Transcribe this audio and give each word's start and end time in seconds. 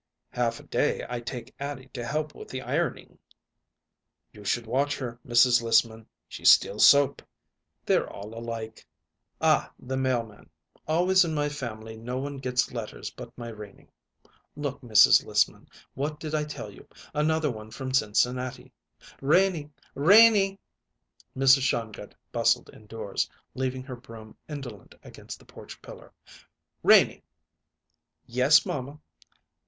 "Half 0.31 0.59
a 0.59 0.63
day 0.63 1.05
I 1.07 1.19
take 1.19 1.53
Addie 1.59 1.89
to 1.89 2.03
help 2.03 2.33
with 2.33 2.47
the 2.47 2.63
ironing." 2.63 3.19
"You 4.33 4.43
should 4.43 4.65
watch 4.65 4.97
her, 4.97 5.19
Mrs. 5.23 5.61
Lissman; 5.61 6.07
she 6.27 6.43
steals 6.43 6.87
soap." 6.87 7.21
"They're 7.85 8.11
all 8.11 8.33
alike." 8.33 8.83
"Ah, 9.39 9.71
the 9.77 9.97
mailman. 9.97 10.49
Always 10.87 11.23
in 11.23 11.35
my 11.35 11.49
family 11.49 11.97
no 11.97 12.17
one 12.17 12.37
gets 12.39 12.71
letters 12.71 13.11
but 13.11 13.31
my 13.37 13.49
Renie. 13.49 13.91
Look, 14.55 14.81
Mrs. 14.81 15.23
Lissman! 15.23 15.69
What 15.93 16.19
did 16.19 16.33
I 16.33 16.45
tell 16.45 16.71
you? 16.71 16.87
Another 17.13 17.51
one 17.51 17.69
from 17.69 17.93
Cincinnati. 17.93 18.73
Renie! 19.21 19.69
Renie!" 19.93 20.57
Mrs. 21.37 21.61
Shongut 21.61 22.15
bustled 22.31 22.71
indoors, 22.73 23.29
leaving 23.53 23.83
her 23.83 23.95
broom 23.95 24.35
indolent 24.49 24.95
against 25.03 25.37
the 25.37 25.45
porch 25.45 25.79
pillar. 25.79 26.11
"Renie!" 26.81 27.21
"Yes, 28.25 28.65
mamma." 28.65 28.97